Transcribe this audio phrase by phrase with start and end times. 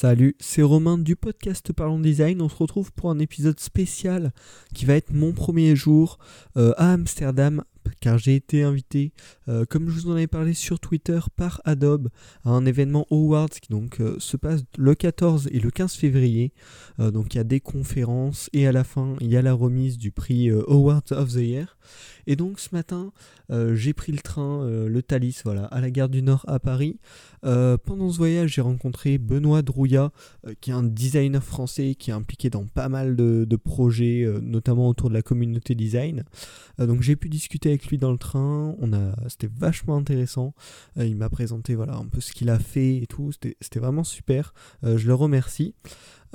[0.00, 2.40] Salut, c'est Romain du podcast Parlons Design.
[2.40, 4.30] On se retrouve pour un épisode spécial
[4.72, 6.20] qui va être mon premier jour
[6.56, 7.64] euh, à Amsterdam
[8.00, 9.12] car j'ai été invité,
[9.48, 12.08] euh, comme je vous en avais parlé sur Twitter, par Adobe
[12.44, 16.52] à un événement Awards qui donc euh, se passe le 14 et le 15 février.
[16.98, 19.98] donc il y a des conférences et à la fin il y a la remise
[19.98, 21.76] du prix Awards of the Year.
[22.26, 23.12] Et donc ce matin,
[23.50, 26.58] euh, j'ai pris le train, euh, le Thalys, voilà, à la gare du Nord à
[26.58, 26.98] Paris.
[27.46, 30.12] Euh, pendant ce voyage, j'ai rencontré Benoît Drouillat,
[30.60, 35.08] qui est un designer français qui est impliqué dans pas mal de, projets, notamment autour
[35.08, 36.24] de la communauté design.
[36.78, 38.74] donc j'ai pu discuter avec lui dans le train.
[38.78, 40.54] On a, c'était vachement intéressant.
[40.96, 43.30] il m'a présenté voilà un peu ce qu'il a fait et tout.
[43.32, 44.54] C'était vraiment super.
[44.82, 45.74] je le remercie.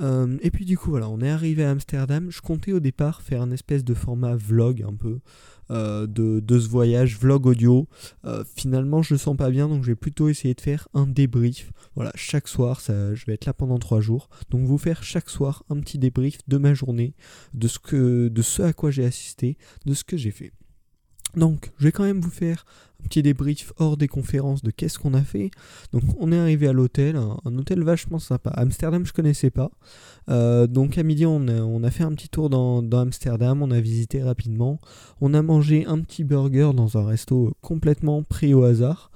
[0.00, 2.30] Euh, et puis du coup voilà, on est arrivé à Amsterdam.
[2.30, 5.20] Je comptais au départ faire un espèce de format vlog un peu
[5.70, 7.88] euh, de, de, ce voyage, vlog audio.
[8.24, 11.06] Euh, finalement je le sens pas bien donc je vais plutôt essayer de faire un
[11.06, 11.72] débrief.
[11.94, 14.28] Voilà, chaque soir, je vais être là pendant trois jours.
[14.50, 17.14] Donc vous faire chaque soir un petit débrief de ma journée,
[17.52, 20.52] de ce, que, de ce à quoi j'ai assisté, de ce que j'ai fait.
[21.36, 22.64] Donc, je vais quand même vous faire
[23.02, 25.50] un petit débrief hors des conférences de qu'est-ce qu'on a fait.
[25.92, 28.50] Donc, on est arrivé à l'hôtel, un, hôtel vachement sympa.
[28.50, 29.70] Amsterdam, je connaissais pas.
[30.30, 34.22] Euh, donc, à midi, on a, fait un petit tour dans, Amsterdam, on a visité
[34.22, 34.80] rapidement.
[35.20, 39.10] On a mangé un petit burger dans un resto complètement pris au hasard.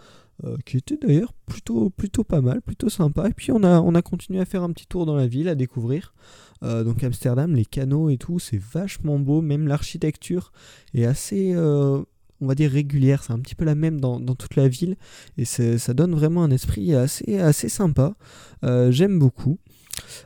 [0.45, 3.29] Euh, qui était d'ailleurs plutôt, plutôt pas mal, plutôt sympa.
[3.29, 5.49] Et puis on a, on a continué à faire un petit tour dans la ville,
[5.49, 6.15] à découvrir.
[6.63, 10.53] Euh, donc Amsterdam, les canaux et tout, c'est vachement beau, même l'architecture
[10.95, 12.05] est assez, euh,
[12.41, 14.97] on va dire, régulière, c'est un petit peu la même dans, toute la ville,
[15.39, 18.15] et ça donne vraiment un esprit assez, assez sympa,
[18.63, 19.59] j'aime beaucoup.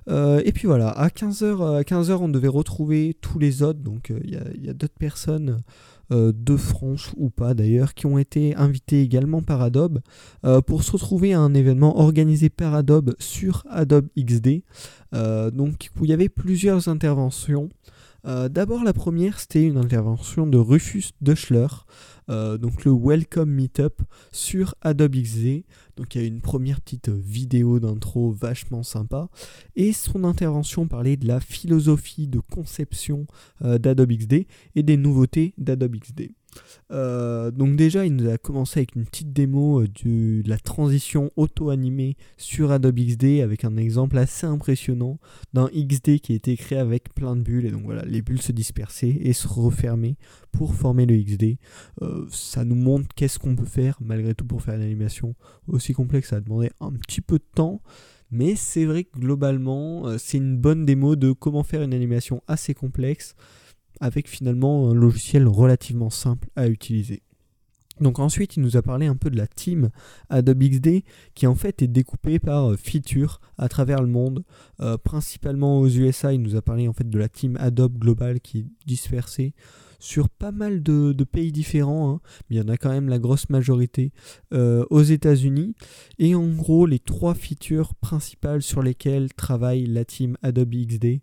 [0.09, 4.31] et puis voilà, à 15h, à 15h on devait retrouver tous les autres, donc il
[4.31, 5.63] y a d'autres personnes
[6.13, 10.01] de France ou pas d'ailleurs, qui ont été invités également par Adobe
[10.45, 14.63] euh, pour se retrouver à un événement organisé par Adobe sur Adobe XD,
[15.15, 17.69] euh, donc où il y avait plusieurs interventions.
[18.25, 21.67] D'abord la première c'était une intervention de Rufus Duschler,
[22.29, 25.65] donc le Welcome Meetup sur Adobe XD.
[25.97, 29.29] Donc il y a une première petite vidéo d'intro vachement sympa.
[29.77, 33.27] Et son intervention parlait de la philosophie de conception
[33.63, 36.31] euh, d'Adobe XD et des nouveautés d'Adobe XD.
[36.91, 41.31] Euh, donc déjà, il nous a commencé avec une petite démo euh, de la transition
[41.37, 45.19] auto-animée sur Adobe XD avec un exemple assez impressionnant
[45.55, 47.67] d'un XD qui a été créé avec plein de bulles.
[47.67, 50.17] Et donc voilà, les bulles se dispersaient et se refermaient
[50.51, 51.57] pour former le XD.
[52.31, 55.35] ça nous montre qu'est-ce qu'on peut faire malgré tout pour faire une animation
[55.67, 57.81] aussi complexe, ça a demandé un petit peu de temps.
[58.33, 62.43] Mais c'est vrai que globalement, euh, c'est une bonne démo de comment faire une animation
[62.49, 63.37] assez complexe
[64.03, 67.23] avec finalement un logiciel relativement simple à utiliser.
[68.01, 69.91] Donc ensuite, il nous a parlé un peu de la team
[70.29, 71.05] Adobe XD
[71.35, 74.45] qui en fait est découpée par euh, feature à travers le monde,
[74.81, 76.33] euh, principalement aux USA.
[76.33, 79.55] Il nous a parlé en fait de la team Adobe Global qui est dispersée
[80.03, 82.21] sur pas mal de, pays différents, hein.
[82.51, 84.13] mais il y en a quand même la grosse majorité
[84.53, 85.77] euh, aux États-Unis.
[86.19, 91.21] Et en gros, les trois features principales sur lesquelles travaille la team Adobe XD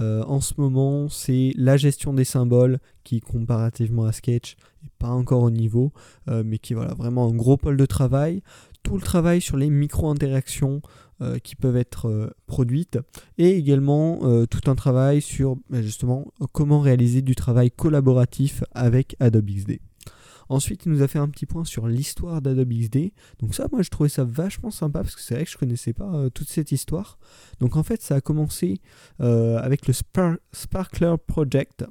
[0.00, 5.10] euh, en ce moment, c'est la gestion des symboles qui, comparativement à Sketch, n'est pas
[5.10, 5.92] encore au niveau,
[6.30, 8.42] euh, mais qui est voilà, vraiment un gros pôle de travail
[8.82, 10.82] tout le travail sur les micro-interactions
[11.20, 12.98] euh, qui peuvent être euh, produites
[13.38, 19.14] et également euh, tout un travail sur bah, justement comment réaliser du travail collaboratif avec
[19.20, 19.78] Adobe XD.
[20.48, 23.12] Ensuite, il nous a fait un petit point sur l'histoire d'Adobe XD.
[23.38, 25.92] Donc ça, moi, je trouvais ça vachement sympa parce que c'est vrai que je connaissais
[25.92, 27.18] pas toute cette histoire.
[27.60, 28.80] Donc en fait, ça a commencé
[29.18, 29.94] avec le
[30.52, 31.84] Sparkler Project.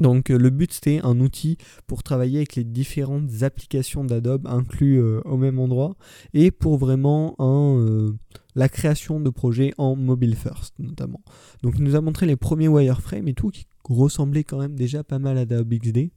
[0.00, 5.00] Donc euh, le but c'était un outil pour travailler avec les différentes applications d'Adobe inclus
[5.00, 5.96] euh, au même endroit
[6.32, 8.12] et pour vraiment euh,
[8.54, 11.20] la création de projets en mobile first notamment.
[11.62, 15.04] Donc il nous a montré les premiers wireframes et tout qui ressemblaient quand même déjà
[15.04, 16.10] pas mal à Adobe XD.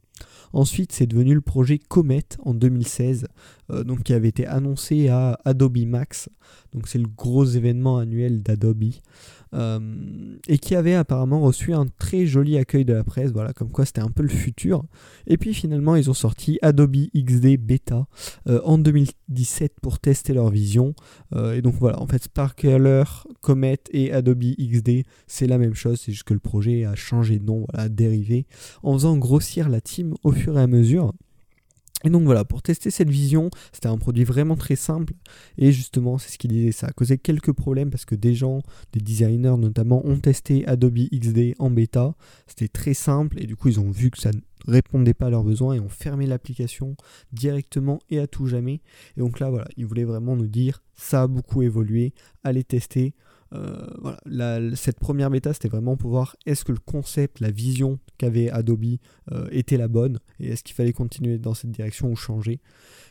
[0.52, 3.26] Ensuite, c'est devenu le projet Comet en 2016,
[3.84, 6.28] donc qui avait été annoncé à Adobe Max.
[6.72, 8.84] Donc c'est le gros événement annuel d'Adobe.
[9.54, 9.78] Euh,
[10.48, 13.84] et qui avait apparemment reçu un très joli accueil de la presse, voilà, comme quoi
[13.84, 14.84] c'était un peu le futur.
[15.28, 18.06] Et puis finalement, ils ont sorti Adobe XD Beta
[18.48, 20.94] euh, en 2017 pour tester leur vision.
[21.34, 23.04] Euh, et donc voilà, en fait, Sparkler,
[23.42, 27.38] Comet et Adobe XD, c'est la même chose, c'est juste que le projet a changé
[27.38, 28.46] de nom, voilà, dérivé,
[28.82, 31.12] en faisant grossir la team au fur et à mesure.
[32.04, 35.14] Et donc voilà, pour tester cette vision, c'était un produit vraiment très simple.
[35.56, 38.60] Et justement, c'est ce qu'il disait, ça a causé quelques problèmes parce que des gens,
[38.92, 42.14] des designers notamment, ont testé Adobe XD en bêta.
[42.46, 44.40] C'était très simple et du coup, ils ont vu que ça ne
[44.70, 46.94] répondait pas à leurs besoins et ont fermé l'application
[47.32, 48.82] directement et à tout jamais.
[49.16, 52.12] Et donc là, voilà, ils voulaient vraiment nous dire, ça a beaucoup évolué,
[52.42, 53.14] allez tester.
[53.50, 58.50] Voilà, cette première bêta, c'était vraiment pour voir est-ce que le concept, la vision qu'avait
[58.50, 58.96] Adobe
[59.50, 62.60] était la bonne et est-ce qu'il fallait continuer dans cette direction ou changer.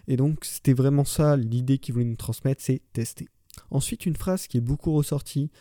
[0.08, 3.30] Et donc, c'était vraiment ça l'idée qu'ils voulaient nous transmettre, c'est tester.
[3.70, 5.52] Ensuite, une phrase qui est beaucoup ressortie,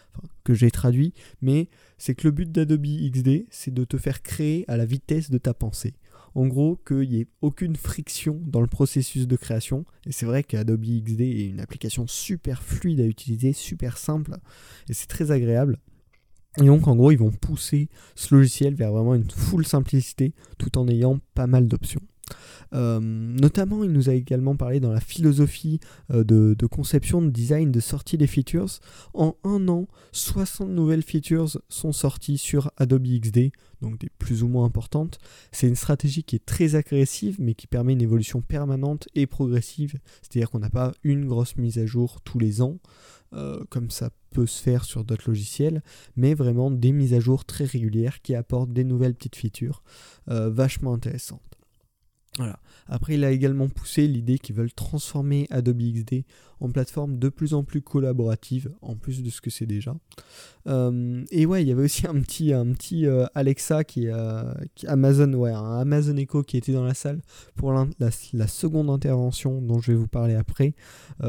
[0.44, 4.64] que j'ai traduit, mais c'est que le but d'Adobe XD, c'est de te faire créer
[4.66, 5.94] à la vitesse de ta pensée.
[6.34, 9.84] En gros, qu'il n'y ait aucune friction dans le processus de création.
[10.06, 14.36] Et c'est vrai qu'Adobe XD est une application super fluide à utiliser, super simple,
[14.88, 15.78] et c'est très agréable.
[16.58, 20.76] Et donc, en gros, ils vont pousser ce logiciel vers vraiment une full simplicité, tout
[20.76, 22.02] en ayant pas mal d'options.
[22.74, 25.80] Euh, notamment, il nous a également parlé dans la philosophie
[26.10, 28.80] euh, de, conception, de design, de sortie des features.
[29.14, 33.50] En un an, 60 nouvelles features sont sorties sur Adobe XD,
[33.80, 35.18] donc des plus ou moins importantes.
[35.50, 39.98] C'est une stratégie qui est très agressive, mais qui permet une évolution permanente et progressive.
[40.22, 42.78] C'est-à-dire qu'on n'a pas une grosse mise à jour tous les ans.
[43.34, 45.82] Euh, comme ça peut se faire sur d'autres logiciels,
[46.16, 49.82] mais vraiment des mises à jour très régulières qui apportent des nouvelles petites features
[50.26, 51.51] vachement intéressantes.
[52.88, 56.24] Après, il a également poussé l'idée qu'ils veulent transformer Adobe XD
[56.60, 59.94] en plateforme de plus en plus collaborative, en plus de ce que c'est déjà.
[60.68, 64.44] Euh, et ouais, il y avait aussi un petit, un petit euh, Alexa qui, euh,
[64.86, 67.20] Amazon, ouais, un Amazon Echo qui était dans la salle
[67.56, 70.74] pour la, seconde intervention dont je vais vous parler après.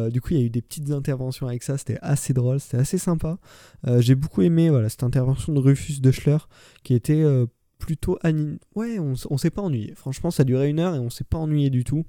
[0.09, 2.77] du coup, il y a eu des petites interventions avec ça, c'était assez drôle, c'était
[2.77, 3.37] assez sympa.
[3.99, 6.37] J'ai beaucoup aimé voilà, cette intervention de Rufus Deschler
[6.83, 7.23] qui était
[7.83, 8.17] plutôt
[8.75, 9.93] Ouais, on, on s'est pas ennuyé.
[9.95, 12.05] Franchement, ça durait une heure et on s'est pas ennuyé du tout.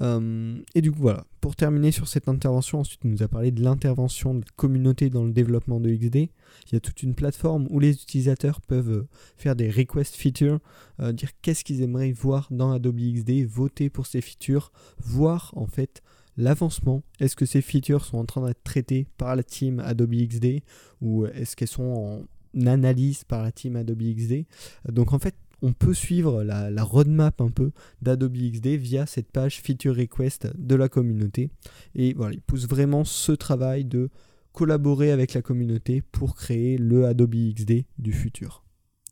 [0.00, 1.24] Euh, et du coup, voilà.
[1.40, 5.08] Pour terminer sur cette intervention, ensuite, il nous a parlé de l'intervention de la communauté
[5.08, 6.16] dans le développement de XD.
[6.16, 9.08] Il y a toute une plateforme où les utilisateurs peuvent euh,
[9.38, 10.58] faire des request features,
[11.00, 15.66] euh, dire qu'est-ce qu'ils aimeraient voir dans Adobe XD, voter pour ces features, voir en
[15.66, 16.02] fait
[16.36, 17.02] l'avancement.
[17.18, 20.60] Est-ce que ces features sont en train d'être traitées par la team Adobe XD
[21.00, 22.22] ou est-ce qu'elles sont en
[22.66, 24.44] analyse par la team Adobe XD.
[24.88, 27.72] Donc en fait, on peut suivre la, roadmap un peu
[28.02, 31.50] d'Adobe XD via cette page Feature Request de la communauté.
[31.94, 34.10] Et voilà, il pousse vraiment ce travail de
[34.52, 38.64] collaborer avec la communauté pour créer le Adobe XD du futur.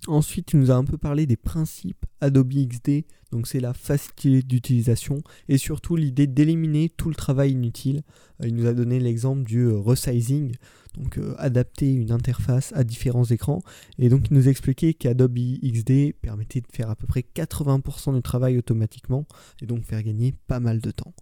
[0.06, 4.42] Ensuite, il nous a un peu parlé des principes Adobe XD, donc c'est la facilité
[4.42, 8.02] d'utilisation et surtout l'idée d'éliminer tout le travail inutile.
[8.40, 10.54] Euh, il nous a donné l'exemple du euh, resizing,
[10.96, 13.62] donc euh, adapter une interface à différents écrans.
[13.98, 18.22] Et donc il nous expliquait qu'Adobe XD permettait de faire à peu près 80% du
[18.22, 19.26] travail automatiquement
[19.60, 21.14] et donc faire gagner pas mal de temps.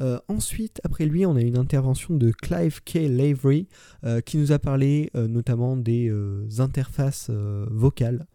[0.00, 3.08] Euh, ensuite, après lui, on a une intervention de Clive K.
[3.08, 3.68] Lavery
[4.04, 6.12] euh, qui nous a parlé notamment des
[6.58, 8.26] interfaces vocales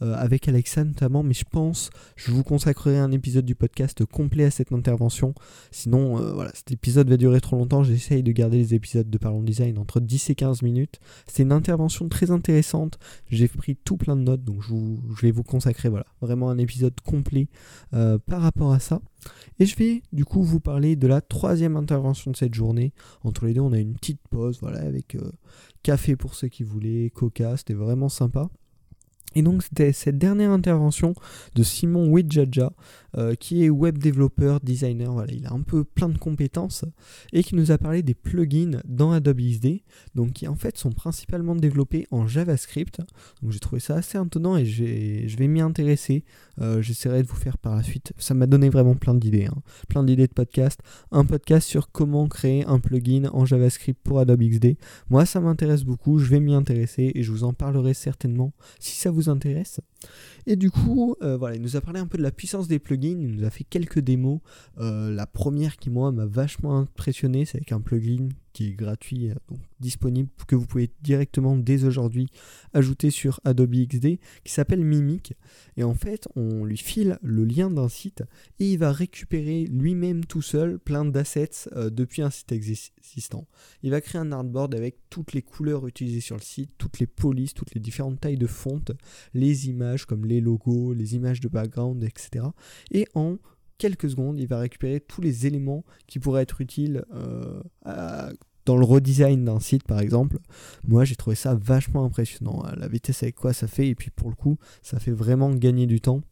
[0.00, 4.50] avec Alexa notamment, mais je pense je vous consacrerai un épisode du podcast complet à
[4.50, 5.34] cette intervention.
[5.70, 7.82] Sinon, voilà, cet épisode va durer trop longtemps.
[7.82, 11.00] J'essaye de garder les épisodes de Parlons Design entre 10 15 minutes.
[11.26, 12.98] C'est une intervention très intéressante.
[13.28, 14.74] J'ai pris tout plein de notes, donc je,
[15.22, 17.48] vais vous consacrer voilà, vraiment un épisode complet
[17.94, 19.00] euh, par rapport à ça.
[19.58, 22.92] Et je vais du coup vous parler de la troisième intervention de cette journée.
[23.22, 25.32] Entre les deux, on a une petite pause, voilà, avec euh,
[25.82, 28.48] café pour ceux qui voulaient, coca, c'était vraiment sympa.
[29.34, 31.14] Et donc c'était cette dernière intervention
[31.54, 32.72] de Simon Widjaja,
[33.16, 36.84] euh, qui est web développeur, designer, voilà, il a un peu plein de compétences,
[37.32, 39.82] et qui nous a parlé des plugins dans Adobe XD,
[40.14, 43.00] donc qui en fait sont principalement développés en JavaScript.
[43.48, 46.24] J'ai trouvé ça assez étonnant et je vais m'y intéresser.
[46.60, 48.12] Euh, j'essaierai de vous faire par la suite.
[48.18, 49.62] Ça m'a donné vraiment plein d'idées, hein.
[49.88, 50.80] plein d'idées de podcast.
[51.10, 54.76] Un podcast sur comment créer un plugin en JavaScript pour Adobe XD.
[55.08, 58.96] Moi ça m'intéresse beaucoup, je vais m'y intéresser et je vous en parlerai certainement si
[58.96, 59.80] ça vous intéresse.
[60.46, 62.78] Et du coup, euh, voilà, il nous a parlé un peu de la puissance des
[62.78, 64.40] plugins, il nous a fait quelques démos.
[64.78, 68.28] Euh, la première qui, moi, m'a vachement impressionné, c'est avec un plugin
[68.60, 72.28] qui est gratuit, euh, donc disponible, que vous pouvez directement dès aujourd'hui
[72.74, 75.32] ajouter sur Adobe XD, qui s'appelle Mimic.
[75.78, 78.22] Et en fait, on lui file le lien d'un site
[78.58, 83.46] et il va récupérer lui-même tout seul plein d'assets depuis un site existant.
[83.82, 87.06] Il va créer un artboard avec toutes les couleurs utilisées sur le site, toutes les
[87.06, 88.92] polices, toutes les différentes tailles de fonte,
[89.32, 92.44] les images comme les logos, les images de background, etc.
[92.90, 93.38] Et en
[93.80, 97.92] quelques secondes, il va récupérer tous les éléments qui pourraient être utiles euh, dans
[98.80, 100.38] le redesign d'un site par exemple.
[100.86, 104.28] Moi j'ai trouvé ça vachement impressionnant, la vitesse avec quoi ça fait et puis pour
[104.28, 106.22] le coup ça fait vraiment gagner du temps.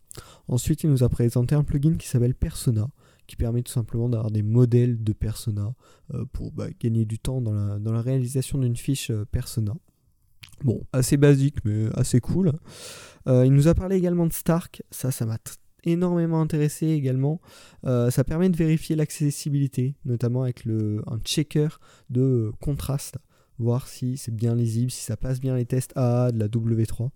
[0.48, 2.88] Ensuite il nous a présenté un plugin qui s'appelle Persona
[3.28, 5.74] qui permet tout simplement d'avoir des modèles de persona
[6.14, 9.74] euh, pour bah, gagner du temps dans la, dans la réalisation d'une fiche euh, persona.
[10.64, 12.52] Bon, assez basique, mais assez cool.
[13.28, 15.38] Euh, il nous a parlé également de Stark, ça, ça m'a
[15.92, 17.40] énormément intéressé également.
[17.84, 21.68] Euh, ça permet de vérifier l'accessibilité, notamment avec le, un checker
[22.10, 23.18] de contraste.
[23.58, 27.10] voir si c'est bien lisible, si ça passe bien les tests AA de la W3.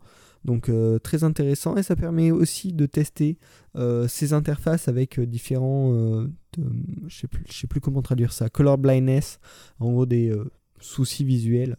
[0.44, 3.38] Donc euh, très intéressant et ça permet aussi de tester
[3.76, 6.26] euh, ces interfaces avec différents,
[7.06, 9.38] je sais plus, sais plus comment traduire ça, color blindness,
[9.78, 10.36] en gros des
[10.80, 11.76] soucis visuels.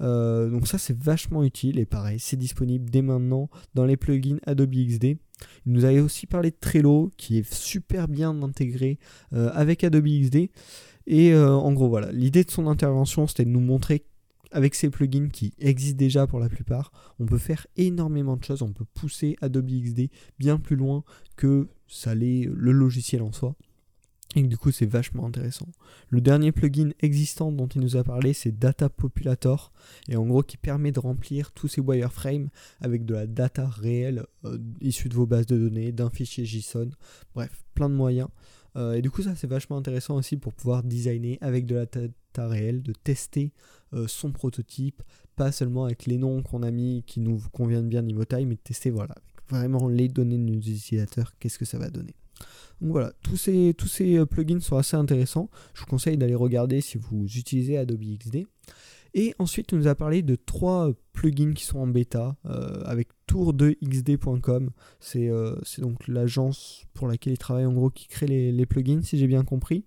[0.00, 4.74] donc ça c'est vachement utile et pareil c'est disponible dès maintenant dans les plugins Adobe
[4.74, 5.16] XD.
[5.66, 8.98] Il nous avait aussi parlé de Trello qui est super bien intégré
[9.32, 10.50] avec Adobe XD.
[11.06, 14.04] Et en gros voilà, l'idée de son intervention c'était de nous montrer
[14.52, 18.62] avec ces plugins qui existent déjà pour la plupart, on peut faire énormément de choses.
[18.62, 21.02] On peut pousser Adobe XD bien plus loin
[21.36, 23.56] que ça l'est le logiciel en soi.
[24.36, 25.68] Et du coup, c'est vachement intéressant.
[26.08, 29.72] Le dernier plugin existant dont il nous a parlé, c'est Data Populator.
[30.08, 32.48] Et en gros, qui permet de remplir tous ces wireframes
[32.80, 36.90] avec de la data réelle euh, issue de vos bases de données, d'un fichier JSON.
[37.34, 38.28] Bref, plein de moyens.
[38.76, 41.86] Euh, et du coup, ça, c'est vachement intéressant aussi pour pouvoir designer avec de la
[41.86, 43.52] data réelle, de tester
[43.92, 45.02] euh, son prototype,
[45.36, 48.56] pas seulement avec les noms qu'on a mis qui nous conviennent bien niveau taille, mais
[48.56, 49.14] de tester voilà,
[49.48, 52.16] vraiment les données de nos utilisateurs, qu'est-ce que ça va donner.
[52.80, 53.74] Donc voilà, tous ces,
[54.16, 55.48] euh, plugins sont assez intéressants.
[55.74, 58.46] Je vous conseille d'aller regarder si vous utilisez Adobe XD.
[59.16, 62.36] Et ensuite, on nous a parlé de trois euh, plugins qui sont en bêta
[62.84, 64.70] avec tour2xd.com.
[64.98, 65.30] C'est
[65.78, 69.44] donc l'agence pour laquelle il travaille en gros qui crée les, plugins, si j'ai bien
[69.44, 69.84] compris.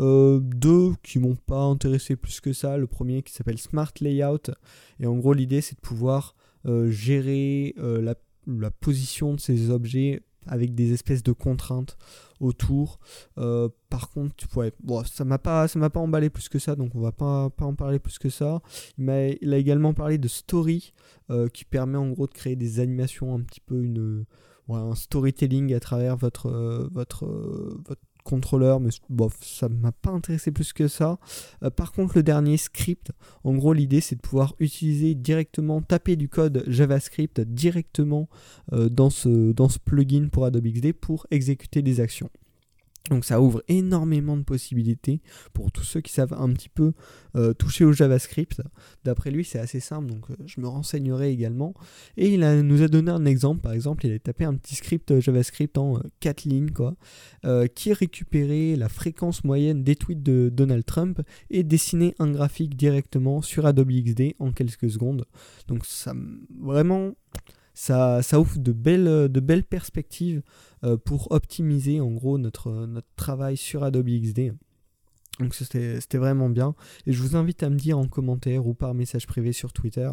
[0.00, 2.76] Euh, deux qui m'ont pas intéressé plus que ça.
[2.76, 4.50] Le premier qui s'appelle Smart Layout.
[4.98, 6.34] Et en gros, l'idée c'est de pouvoir
[6.66, 11.96] euh, gérer euh, la, position de ces objets avec des espèces de contraintes
[12.40, 12.98] autour.
[13.36, 16.94] par contre, ouais, bon, ça m'a pas, ça m'a pas emballé plus que ça, donc
[16.94, 18.62] on va pas, en parler plus que ça.
[18.98, 20.92] Il, a, il a également parlé de Story,
[21.52, 24.24] qui permet en gros de créer des animations un petit peu une,
[24.68, 26.50] un storytelling à travers votre,
[26.92, 27.26] votre
[28.30, 31.18] contrôleur, mais bof, ça m'a pas intéressé plus que ça.
[31.64, 33.10] Euh, par contre, le dernier script,
[33.44, 38.28] en gros, l'idée c'est de pouvoir utiliser directement, taper du code JavaScript directement
[38.72, 42.30] euh, dans, ce, dans ce plugin pour Adobe XD pour exécuter des actions.
[43.08, 45.22] Donc ça ouvre énormément de possibilités
[45.54, 46.92] pour tous ceux qui savent un petit peu
[47.34, 48.60] euh, toucher au JavaScript.
[49.04, 51.74] D'après lui, c'est assez simple, donc euh, je me renseignerai également.
[52.16, 55.18] Et il nous a donné un exemple, par exemple, il a tapé un petit script
[55.18, 56.94] JavaScript en 4 euh, lignes, quoi,
[57.74, 63.40] qui récupérait la fréquence moyenne des tweets de Donald Trump et dessiné un graphique directement
[63.40, 65.24] sur Adobe XD en quelques secondes.
[65.68, 66.14] Donc ça
[66.60, 67.14] vraiment
[67.74, 70.42] ça, ça ouvre de belles, de belles perspectives
[70.84, 74.52] euh, pour optimiser en gros notre, notre travail sur Adobe XD.
[75.38, 76.74] Donc c'était vraiment bien.
[77.06, 80.10] Et je vous invite à me dire en commentaire ou par message privé sur Twitter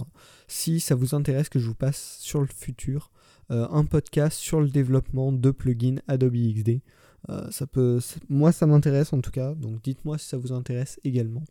[0.47, 3.11] si ça vous intéresse que je vous passe sur le futur
[3.49, 6.81] euh, un podcast sur le développement de plugins Adobe XD.
[7.29, 7.99] Euh, ça peut,
[8.29, 11.43] moi ça m'intéresse en tout cas, donc dites-moi si ça vous intéresse également.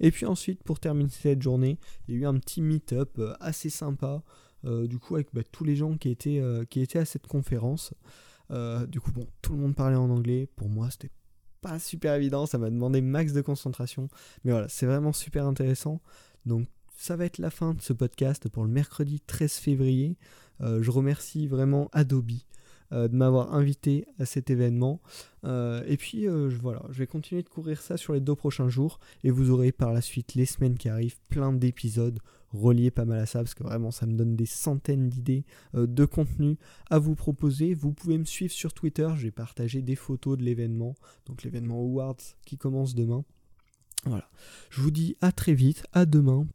[0.00, 3.68] Et puis ensuite, pour terminer cette journée, il y a eu un petit meet-up assez
[3.68, 4.22] sympa,
[4.64, 7.94] du coup avec bah, tous les gens qui étaient, qui étaient à cette conférence.
[8.50, 10.48] Euh, du coup, bon, tout le monde parlait en anglais.
[10.56, 11.10] Pour moi, c'était
[11.60, 12.46] pas super évident.
[12.46, 14.08] Ça m'a demandé max de concentration.
[14.44, 16.00] Mais voilà, c'est vraiment super intéressant.
[16.46, 20.16] Donc, ça va être la fin de ce podcast pour le mercredi 13 février.
[20.60, 22.32] Euh, je remercie vraiment Adobe
[22.92, 25.00] euh, de m'avoir invité à cet événement.
[25.44, 29.30] et puis voilà, je vais continuer de courir ça sur les deux prochains jours et
[29.30, 32.18] vous aurez par la suite les semaines qui arrivent plein d'épisodes
[32.52, 35.86] relié pas mal à ça parce que vraiment ça me donne des centaines d'idées euh,
[35.86, 36.58] de contenu
[36.90, 37.74] à vous proposer.
[37.74, 40.94] Vous pouvez me suivre sur Twitter, je vais partager des photos de l'événement,
[41.26, 43.24] donc l'événement Awards qui commence demain.
[44.04, 44.28] Voilà.
[44.70, 46.46] Je vous dis à très vite, à demain